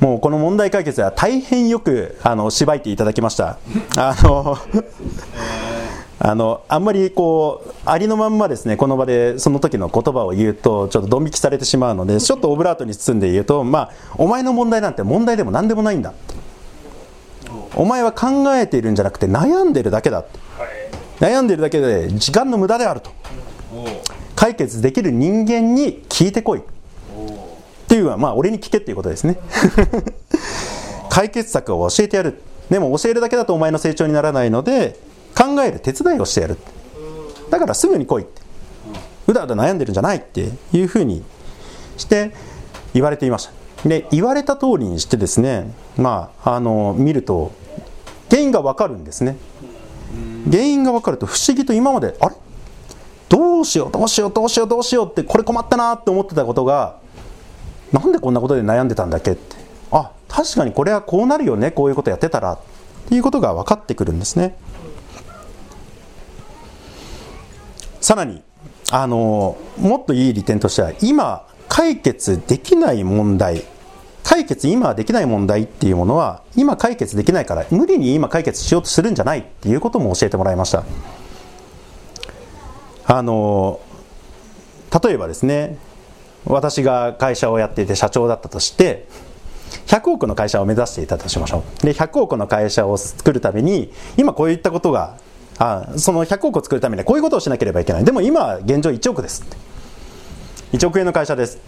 [0.00, 3.58] もうこの問題解決は大変よくあのしばいていただきました。
[3.96, 4.58] あの
[6.18, 16.12] あのあんまりこうありのまんまですねこの場でその時の言葉を言うとちょっとドン引きされてしまうのでちょっとオブラートに包んで言うとまあお前の問題なんて問題でも何でもないんだ
[17.74, 20.24] お前は考えているんじゃなくて悩んでるだけだ
[21.18, 23.10] 悩んでるだけで時間の無駄であると。
[24.42, 26.58] 解決できる人間に聞いてこい。
[26.58, 26.62] っ
[27.86, 29.38] ていうのはまあ俺に聞けっていうことですね。
[31.10, 32.42] 解決策を教えてやる。
[32.68, 34.98] でも教えるだけだとお前の成長にならないので
[35.38, 36.56] 考える手伝いをしてやる。
[37.50, 38.42] だからすぐに来いって。
[39.28, 41.22] うだうだ悩んでるんじゃないっていうふうに
[41.96, 42.32] して
[42.94, 43.88] 言われていました。
[43.88, 47.52] で言われた通りにしてですねまああの見ると
[48.28, 49.36] 原因が分かるんですね。
[50.50, 52.34] 原因が分かると不思議と今まであれ？
[53.32, 56.98] どうしようどうしようどうしようどうしようってこれ困ったなって思ってたことが
[57.90, 59.56] なんでこんなことで悩んでたんだっけって。
[59.90, 62.58] あ確かにこれはこうなるよねこういうことやってたらっ
[63.08, 64.54] ていうことが分かってくるんですね。
[68.02, 68.42] さらに
[68.90, 73.64] あのもっといい利点としては今解決できない問題
[74.24, 80.84] 解決今はできない問題っていうものは今解決できないから無理に今解決しようとするんじゃないっていうことも教えてもらいました。
[83.06, 83.80] あの
[85.02, 85.78] 例えばですね
[86.44, 89.06] 私が会社をやっていて社長だったとして
[89.86, 91.86] 100億の会社を目指していたとしましょう。
[91.86, 95.18] で100億の会社を作るために今こういったことが
[95.58, 98.04] あその100億を作るためにこういうことをしなければいけない。
[98.04, 99.44] でも今現状1億です。
[100.72, 101.58] 1億円の会社です。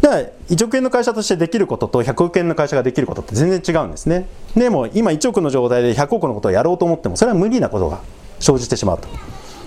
[0.00, 0.16] では
[0.48, 4.28] 1億円の会社としてできることと100億円の会社ができることって全然違うんですね。
[4.56, 8.00] でも今1億の状態で100億のことをやろうと思ってもそれは無理なことが
[8.38, 9.08] 生じてしまうと。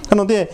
[0.10, 0.54] なので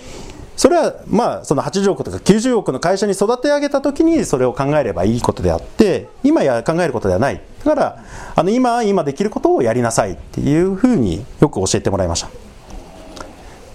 [0.59, 7.41] それはまあその80億とか90億の会社に育て上げた時にそれを考えればいいことであって今や考えることではない。
[7.59, 8.03] だから
[8.35, 12.29] あの今今できることをやりなさいっていうふうによく教えてもらいました。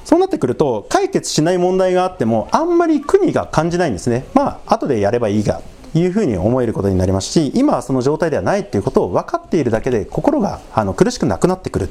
[0.04, 4.26] そうなってくると解決しない問題があってもあんまり苦にが感じないんですね。
[4.34, 5.62] まあ後でやればいいが
[5.94, 11.88] いうふうに思えることになりますし今はその状態ではないっていうことを分かっているだけで心があの苦しくなくなってくる。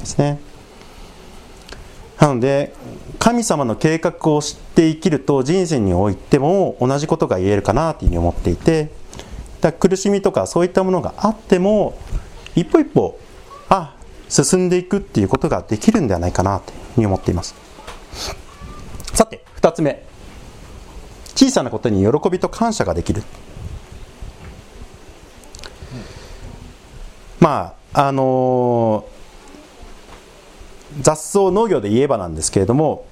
[0.00, 0.40] ですね。
[2.20, 2.74] なので
[3.18, 8.90] 神様の計画を知って生きると人生においても同じことが言えるかなというふうに思っていて
[9.60, 11.98] だ苦しみとかそういったものがあっても
[12.54, 13.18] 一歩一歩
[13.68, 13.94] あ
[14.28, 17.54] 進んでいくっていうことができるんではないかなというふうに思っています。
[19.14, 20.04] さて2つ目。
[21.34, 23.22] 小さなことに喜びと感謝ができる。
[27.40, 29.17] まああのー
[31.00, 33.06] 雑草農業で言えばなんですけれども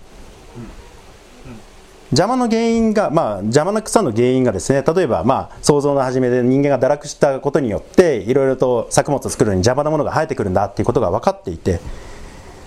[2.11, 11.81] 邪魔の原因が、まあ、邪魔な草の原因がですね例えば、まあ、想像の始めで人間が堕落したことによっていろいろと作物を作るのに邪魔なものが生えてくるんだっていうことが分かっていて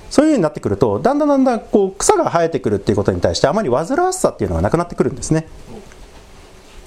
[0.10, 5.48] そういうふうになってくるとだんだんだんだんこう草が生えてくるっていうことに対してあまり煩わしさっていうのがなくなってくるんですね。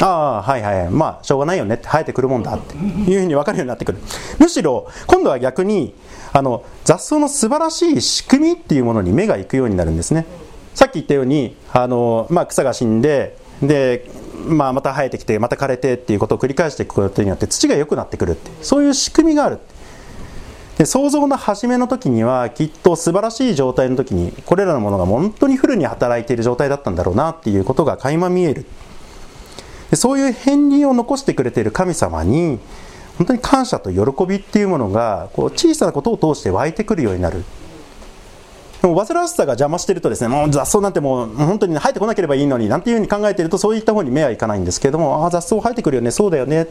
[0.04, 0.06] あ
[0.38, 1.84] あはいはいまあしょうがないよねって。
[1.84, 2.74] 生えてくるもんだって。
[2.74, 3.98] いうふうに分かるようになってくる。
[4.38, 5.94] むしろ今度は逆に
[6.32, 10.26] あの雑草の素晴らしい仕組みっていうものに目が行くようになるんですね。
[10.74, 14.10] さっき言ったようにあの、まあ、草が死んでで、
[14.46, 18.50] まあ、また生えてきてまた枯れてっていうことを繰り返していくことによって土が良くなってくるって。
[18.62, 19.58] そういう仕組みがある
[20.78, 28.66] で創造の初めの時にはきっと素晴らしい状態の時にこれらのものが本当にフルに働いている状態だったんだろうなっていうことが垣間見える。
[29.96, 32.58] そういう片鱗を残してくれている神様に
[33.18, 37.44] 本当に感謝と喜びっていうものがこう小さなことを通して湧いてくるようになる。
[38.80, 46.66] でも煩わしさが邪魔してるとですねもう雑草なんてもう本当に生えてこなければいいのになんていうふうに考えているとそういった方に目はいかないんですけどもああ雑草生えてくるよねそうだよね。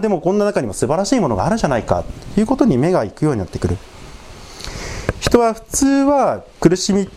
[0.00, 2.04] でもこんな中にも素晴らしいものがあるじゃないか
[2.34, 3.76] ということに目がいくようになってくる。
[5.18, 7.10] 人は普通は苦しみ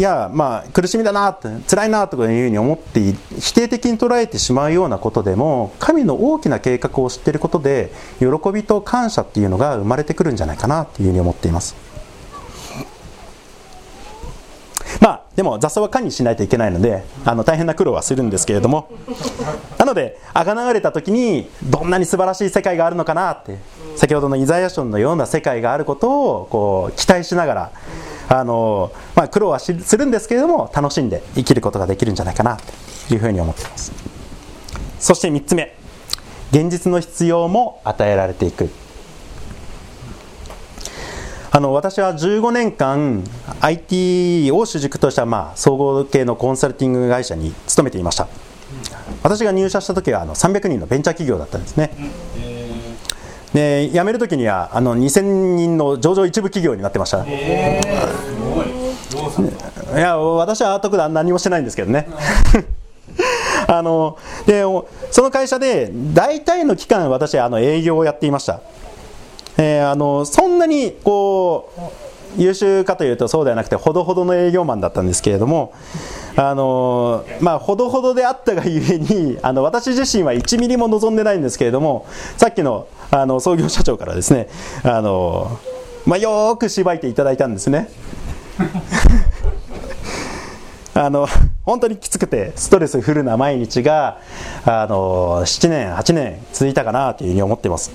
[0.00, 11.74] や、まあ、苦しみだなって辛いなとかいうふうに思って否定的に捉えてしまうようなことでも神の大きな計画を知っていることで喜びと感謝っていうのが生まれてくるんじゃないかなというふうに思っています。
[15.00, 18.88] まあでも雑草は管理しないといけないのであの大変な苦労はするんですけれども。
[19.78, 23.58] なのであが流れた時にどんなに素晴らしい世界があるのかなって
[23.96, 27.70] 先ほどのイザヤ書のような世界があることをこう期待しながら
[28.28, 32.58] あの、まあ、苦労はするんですけれども楽しんで生きることができるんじゃないかな
[33.08, 33.92] というふうに思っています。
[34.98, 35.74] そして3つ目。
[36.50, 38.70] 現実の必要も与えられていく。
[41.50, 43.22] あの私は15年間
[43.60, 48.26] IT を主軸とした、まあ、総合系のコンサルティング会社に勤めていました。
[49.22, 51.90] 私が入社した時はあの300人のベンチャー企業だったんですね、
[53.54, 55.20] で辞める時にはあの2000
[55.54, 57.28] 人の上場一部企業になってました、い。
[60.00, 62.08] や私は特段何もしてないんですけどね。
[63.68, 64.64] あので
[65.10, 68.60] その会社で大体の期間私あの営業をやっていました。
[69.56, 71.80] えー、あのそんなにこう
[72.36, 75.72] 優秀かというとそうではなくてほどほどの営業マンだったんですけれども
[76.34, 84.48] あのまあほどほどであったがゆえにあの私自身は1ミリも望んでないんですけれどもさっきのあの創業社長からですね
[84.82, 85.58] あの、
[86.06, 87.88] まあ、よくしばいていただいたんですね。
[90.96, 91.26] あの
[91.64, 94.20] 本当にきつくてストレスフルな毎日が
[94.64, 97.90] あの7年8年続いたかなというふうに思っています。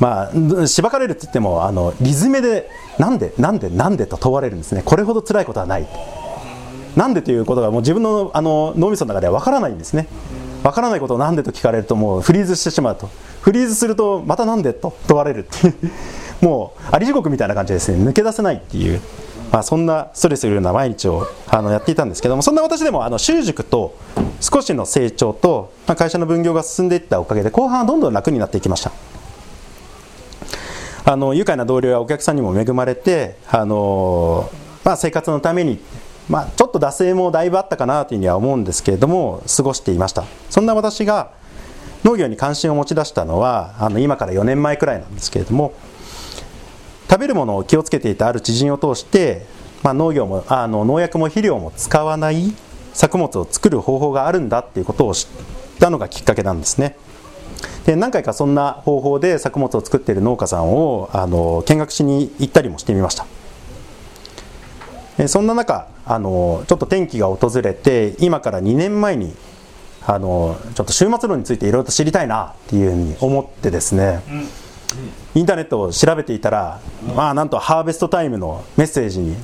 [0.00, 0.30] ま
[0.62, 4.82] あ、しばかれるって言ってもあのリズムでなんでなんでなんでと問われるんですね。
[4.84, 5.86] これほど辛いことはない。
[6.96, 10.08] なんでということがもう自分のあの脳みその中ではわからないんですね。
[10.64, 13.08] わからないことをなんでと聞かれるともうフリーズしてしまうと。
[13.40, 15.74] フリーズするとまたなんでと問われるっていう。
[16.40, 18.02] もうあり地獄みたいな感じですね。
[18.02, 19.00] 抜け出せないっていう。
[19.52, 23.96] まあ、そんなストレスするような毎日をあのやっていたんですけどもそんな私でもあの習熟と
[24.40, 28.92] 少しの成長と、まあ、会社の分業が進んでいったおかげで後半はどんどん楽になっていきました。
[31.04, 34.48] あの愉快な同僚やお客さんにも恵まれて、あの
[34.84, 35.80] まあ、生活のために、
[36.28, 40.22] まあ、ちょっと惰性もだいぶあったかなというふうには思うんですけれども過ごしていました。
[40.48, 41.32] そんな私が
[42.04, 45.74] 農業に関心を持ち出したのはあの今から4年前くらいなんですけれども
[47.08, 49.46] 食べるものを気をつけていたある知人を通して、
[49.82, 52.52] まあ、農業もあの農薬も肥料も使わない
[52.92, 56.96] 作物を作る方法があるんだっていうことを知ったのがきっかけなんですね。
[57.84, 63.26] で何回かそんな方法で作物を作っている農家さんをあの見学しに行ったりもしてみました。
[65.28, 69.34] そんな中あのちょっと転機が訪れて今から2年前に
[70.06, 74.22] あのちょっと終末論についていろいろと知りたいなっていうふうに思ってですね、
[75.34, 76.80] インターネットを調べていたら、
[77.14, 79.36] まあ、なんとハーベストタイムのメッセージに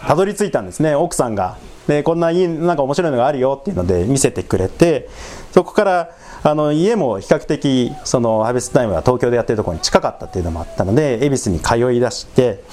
[0.00, 0.94] たどり着いたんですね。
[0.94, 1.56] 奥さんが。
[1.86, 5.08] でこんないいなんか面白いのがあるよっていうので見せてくれて
[5.52, 6.10] そこから
[6.42, 12.64] あの家も比較的そのハーベストタイムは東京でやってるところに近かったっていうのもあったので恵比寿に通い出して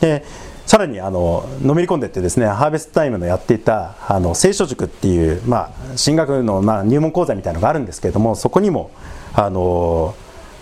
[0.00, 0.24] で
[0.68, 8.90] さらにあののめり込んでってですねハーベストタイムのやっていたあの聖書塾っていう、まあ、進学の、まあ、入門講座みたいなのがあるんですけれどもそこにも
[9.32, 10.14] あの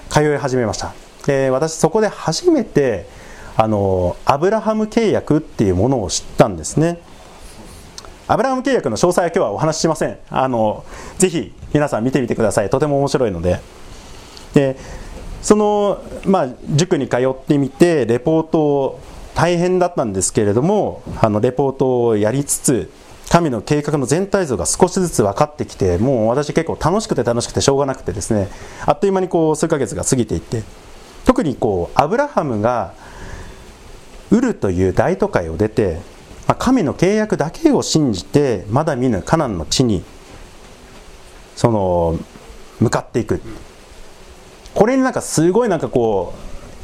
[0.09, 0.95] 通い始めました。
[1.27, 3.09] で私そこで初めて
[3.57, 7.01] あのアブラハム契約っていうものを知ったんですね。
[8.29, 10.19] アブラハム契約の詳細は今日はお話ししません。
[10.31, 10.85] あの
[11.19, 12.71] ぜひ皆さん見てみてください。
[12.71, 13.59] とても面白いので。
[14.55, 14.77] で
[15.43, 19.01] その、まあ、塾に通ってみてレポートを
[19.37, 22.91] 大変だったんですけれどもあのレポートをやりつつ
[23.29, 28.49] 神の計画の全体像が少しずつ分かってきてもう私結構楽しくて楽しくてしょうがなくてですね
[28.87, 30.63] あっという間にこう数ヶ月が過ぎていって
[31.27, 32.95] 特にこうアブラハムが
[34.31, 35.99] ウルという大都会を出て
[36.59, 40.03] 神の契約だけを信じてまだ見ぬカナンの地に
[41.57, 42.19] その
[42.81, 43.41] 向かっていく。
[44.75, 46.35] これになんかすごいなんかこ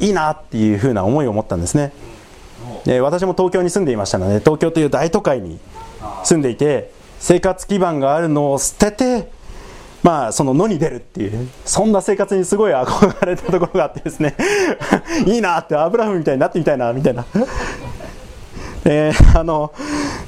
[0.01, 1.93] ういいなっていうふうな思いを持ったんですね。
[2.85, 5.59] で私も東京に住んでいましたので東京という大都会に
[6.23, 9.31] 住んでいて生活基盤があるのを捨てて
[10.03, 14.35] まあその野に出るっていうそんな生活にすごい憧れたところがあってですね
[15.25, 17.25] いいなってアブラハムみたいになってみたいなみたいな。
[18.85, 19.71] えー、あの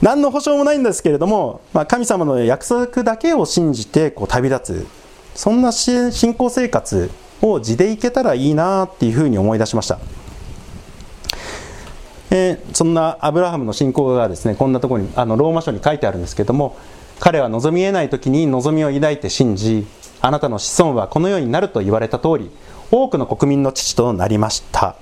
[0.02, 5.06] 何の保証もないんですけれども、まあ、神様の約束だけを信じてこう旅立つ。
[5.36, 10.00] そんな信仰生活を地でいけたらいいなっていうふうに思い出しました、
[12.38, 16.78] えー、そんなアブラハムの信仰がですねこんなところにあのローマ書に書いてあるんですけども
[17.20, 19.88] 彼は望み得ない時に望みを抱いて信じ
[20.20, 22.52] あなたの子孫はこのようになると言われた通り
[22.92, 24.96] 多くの国民の父となりました。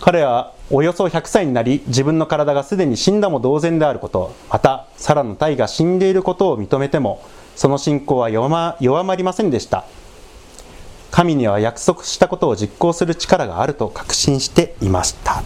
[0.00, 7.24] 彼はおよそ100歳になり自分の体がすでに死んだも同然であることまたサラの体が死んでいることを認めても
[7.56, 9.84] その信仰は弱まりませんでした。
[11.10, 15.42] 神には約束したことを実行する力があると確信していました。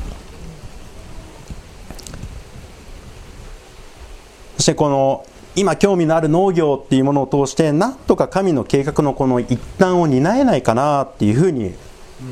[4.57, 5.25] そしてこの
[5.57, 11.75] 今興味のある農業っていうものを通してなんとか神の計画のこの一端を担えないかなっていうふうに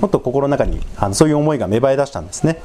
[0.00, 2.60] もっと心の中にあのそういう思いが芽生え出したんですね。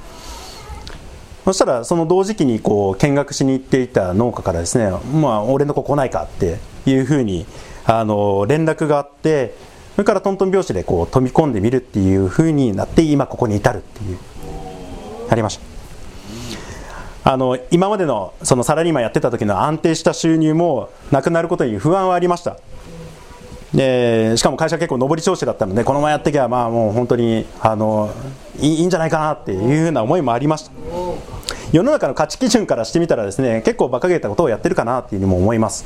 [1.45, 7.45] そしたらその同時期にこう見学しに行っていた農家からですね「まあ、俺の子来ないか」っていうふうに
[7.85, 9.55] あの連絡があって
[9.95, 14.17] それからトントン拍子でこう飛び込んでみるっていうふうになって今ここに至るっていう。
[15.29, 15.57] やりまし
[17.23, 17.31] た。
[17.31, 22.57] あの今までのそのサラリーマンやってた時の安定した収入もなくなることに不安はありました。
[23.73, 28.11] でしかも会社結構上り調子だったのでこのままやっていけばまあもう本当にあの
[28.59, 30.71] いいんじゃないかなっていうふうな思いもありました。
[31.71, 35.85] 世の中の価値基準からしてみたらですね結構馬鹿げたことをやってるかなっていうふうにも思います。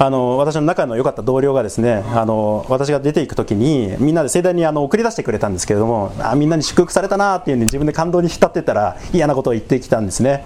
[0.00, 10.44] あの私の仲の良かった同僚がですねあの私が出ていく時にみんなで盛大にあの送り出してくれたんですけれどもあみんなに祝福されたなっていううに自分で感動に浸ってたら嫌なことを言ってきたんですね。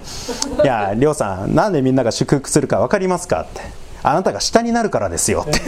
[0.63, 3.83] いや亮さんなんでみんなが祝福するか分かりますかって。
[4.05, 5.61] あなたが下になるからですよって。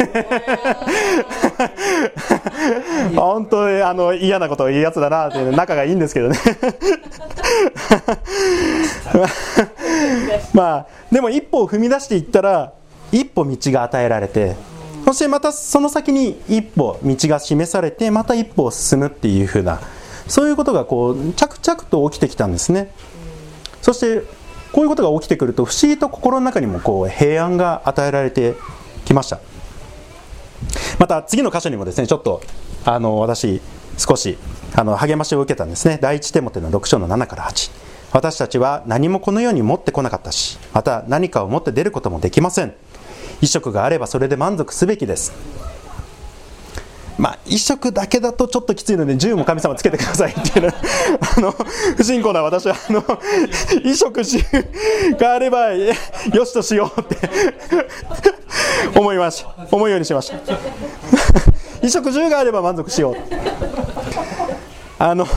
[3.15, 6.37] 本当にあの嫌なことを言うやつだなって仲がいいんですけどね。
[10.53, 12.73] まあでも一歩を踏み出していったら
[13.11, 14.55] 一歩道が与えられて
[15.05, 19.79] そしてまたその先に一歩道が示されてまた一歩進むっていう風な
[20.27, 22.91] そういうことがこう着々と起きてきたんですね。
[23.81, 24.23] そして
[24.71, 28.55] こういうことが起きてくると不思議と心の中にもこう平安が与えられて
[29.05, 29.39] きました。
[30.97, 32.41] また次の箇所にもですねちょっと
[32.85, 33.61] あの私
[33.97, 34.37] 少し
[34.75, 35.99] あの励ましを受けたんですね。
[36.01, 37.71] 第一手モての6章の7から8
[38.15, 42.69] 私たちは何もこの世に持ってこなかったしまた何かを持って出ることもできません。
[43.41, 45.33] 衣食があればそれで満足すべきです。
[47.17, 50.73] まあ、衣食だけだとちょっときついので銃も神様つけてくださいっていう。
[51.37, 51.51] あの
[51.97, 54.39] 不信仰な私はあの衣食住
[55.19, 55.93] があればよ
[56.45, 57.17] しとしようって。
[58.97, 60.37] 思いました思うようにしました。
[61.81, 63.15] 衣食住があれば満足しよう。
[64.99, 65.27] あの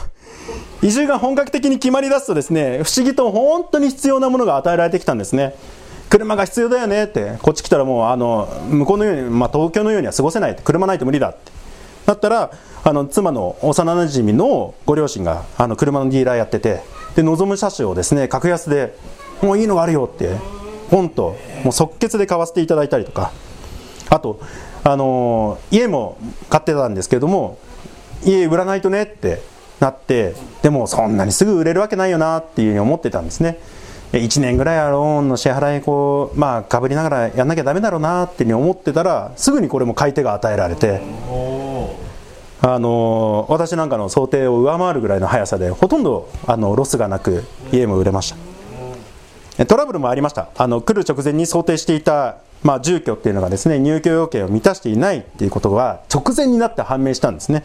[0.83, 5.55] 移住が本格的に決まりだすとですね不思議と本当に必要なものが与えられてきたんですね。
[6.09, 11.53] 車が必要だよねってこっち来たらもうあの向こうのように、まあ、東京のようには過ごせない車ないと無理だって。
[12.07, 12.51] だったら
[12.85, 16.81] あの妻の幼なじみのご両親があの車のディーラーやってて
[17.15, 18.95] で望む車種をですね格安で
[19.43, 20.37] もういいのがあるよって
[20.91, 23.33] ポンともう即決で買わせていただいたりとか。
[24.11, 24.41] あと、
[24.85, 26.17] あのー、家も
[26.49, 27.59] 買ってたんですけれども
[28.25, 29.43] 家売らないとねって
[29.81, 33.59] なってでもそんなにすぐ売れるわけないよなっていうふうに思ってたんですね。
[34.13, 41.01] 1年ぐらいはローンの支払いこうまあかぶりながらやんなきゃだめだろうなっていうふうに思ってたらすぐにこれも買い手が与えられて。
[42.61, 48.35] あの私なんかの想定を上回るぐらいの速さでほとんどあのロスがなく家も売れまし
[49.57, 49.67] た。
[49.67, 50.51] トラブルもありました。
[50.57, 57.65] あの来る直前に想定していた、まあ、住居っていうのがですね入居要件を満たしていないっていうことが直前になって判明したんですね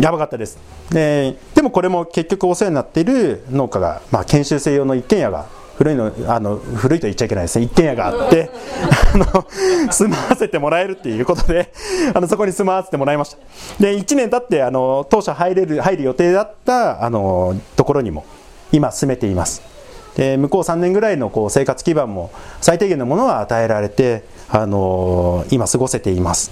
[0.00, 0.58] やばかったです。
[0.90, 5.46] ででもこれも結局お世話になっている農家が、まあ、研修生用の一軒家が
[5.76, 7.66] 古いのあの古いと言っちゃいけないですね。
[7.66, 8.50] 一軒家があって
[9.14, 9.46] あの
[9.90, 11.72] 住まわせてもらえるっていうことで
[12.14, 13.38] あのそこに住まわせてもらいました。
[13.78, 18.24] で1年経ってあの当初入れる入る予定だったあのところにも
[18.72, 19.62] 今住めています。
[20.16, 22.30] で向こう3年ぐらいのこう生活基盤も
[22.60, 26.50] 最低限のものは与えられてあの今過ごせています。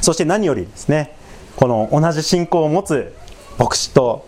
[0.00, 1.16] そして何よりですね
[1.56, 3.14] この同じ信仰を持つ
[3.58, 4.26] 牧師と、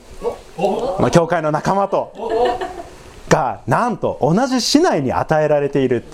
[1.13, 2.13] 教会の仲間と
[3.29, 6.05] がなんと同じ市内に与えられている。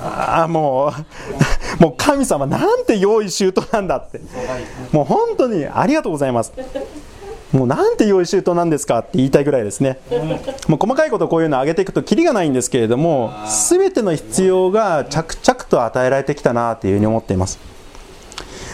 [0.00, 0.92] あも
[1.78, 4.20] う もう神様なんて用意周到なんだって。
[4.92, 6.52] もう本当にありがとうございます。
[7.52, 9.98] もうなんて用意周到なんですかって言いたいぐらいですね。
[10.68, 13.32] もう細かいことこういうのを挙げていくとキリがないんですけれども
[13.68, 17.58] 全ての必要が着々と与えられてきたなというふうに思っています。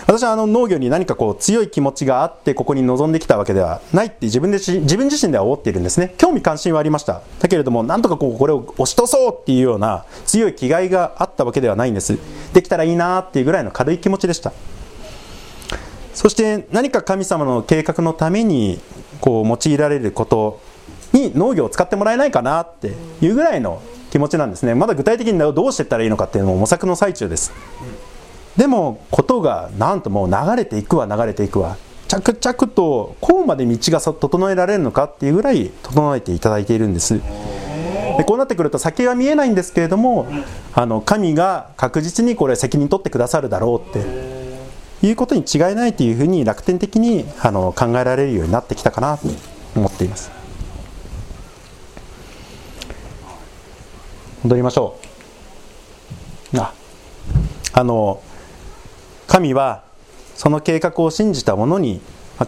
[0.06, 6.14] 私はあの農業に何かこう強い気持ちがあってここに臨んできたわけではないって自分で自分自身では思っているんですね。
[6.18, 7.22] 興味関心はありました。
[7.38, 12.18] だけれどもなんとかこうこれを押し通そうっていうような強い気概があったわけではないんです。
[12.52, 14.52] できたらいいなっていうぐらいの軽い気持ちでした。
[16.12, 18.80] そして何か神様の計画のために
[19.20, 20.60] こう用いられること
[21.12, 22.92] に農業を使ってもらえないかなって
[23.22, 23.80] いうぐらいの
[24.10, 24.74] 気持ちなんですね。
[24.74, 27.52] まだ具体的にどうしていったらいいのかっていうのも模索の最中です。
[28.56, 31.76] でもことがなんともう流れていくわ流れていくわ。
[32.06, 37.20] 着々とこうまで道が整えられるのかっていうぐらい整えていただいているんです。
[38.16, 40.28] でこうなってくると先は見えないんですけれども
[40.72, 49.26] あの神が確実にこれ責任取ってくださるだろうっていうことに違いないというふうに楽天的にあの考えられるようになってきたかなと
[49.74, 50.30] 思っています。
[54.44, 54.98] 戻りましょ
[56.52, 56.58] う。
[56.60, 56.72] あ
[57.72, 58.22] あの
[59.26, 59.82] 神は
[60.34, 62.00] その計画を信じた者に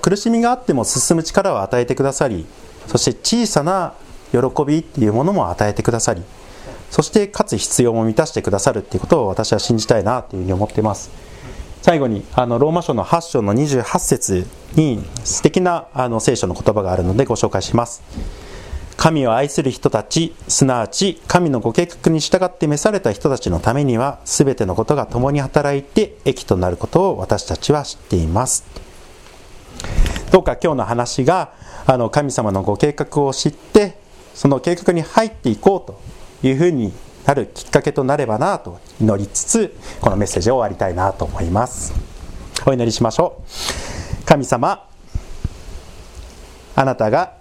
[0.03, 2.47] 苦しみがあっても進む力を与えてくださり
[2.87, 3.95] そして小さな
[4.33, 6.23] 喜びっていうものも与えてくださり
[6.91, 11.11] そしてかつ必要も満たしてくださるっていうことを私は信じたいなというふうに思っています。
[11.83, 18.03] 最後にあのローマ書の8章の28節に素敵なあの聖書の言葉があるのでご紹介します。
[18.97, 28.65] 神を愛する人たちすなわち神のご計画に従って召された人たちのためには全てのことが共に働いて益となることを私たちは知っています。
[30.33, 31.53] どうか今日の話が
[31.87, 33.99] あの神様のご計画を知って
[34.35, 36.01] その計画に入っていこうと
[36.47, 36.93] いうふうに
[37.27, 41.95] なるきっかけとなればなと祈りつつこのメッセージを終わりたいなと思います。
[42.67, 43.43] お祈りしましょ
[44.23, 44.25] う。
[44.25, 44.89] 神様
[46.75, 47.36] あなたが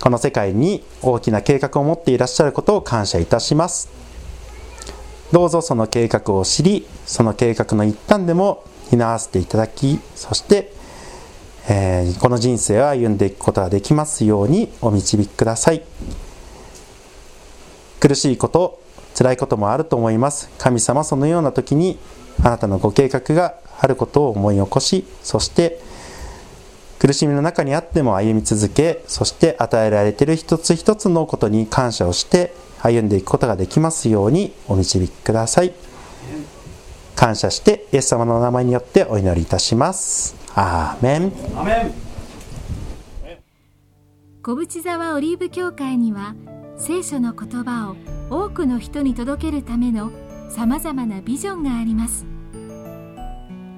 [0.00, 3.88] この世界に大きな計画を持っていらっしゃることを感謝いたします。
[5.32, 10.72] どうぞその計画を知りその計画の一端でも担わせていただきそして、
[11.68, 15.82] えー、この人生を歩んでいくことができますようにお導きください。
[18.00, 18.80] 苦しいこと
[19.16, 20.50] 辛いこともあると思います。
[20.58, 21.98] 神様そのような時に
[22.42, 25.80] あなたのご計画があることを思い起こしそして
[27.04, 35.74] 苦しみの中にあっても歩み続けそして与えられている一つ一つのことに感謝をして歩んでいくことができますようにお導きください。
[37.14, 40.34] 感謝してイエス様のお名前によってお祈りいたします。
[40.54, 41.32] アーメン。
[41.58, 41.92] アメン。
[44.42, 46.34] 小淵沢オリーブ教会には
[46.78, 47.96] 聖書の言葉を
[48.46, 50.10] 多くの人に届けるための
[50.48, 52.24] さまざまなビジョンがあります。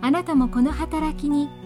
[0.00, 1.65] あなたもこの働きに